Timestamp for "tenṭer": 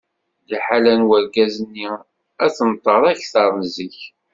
2.57-3.01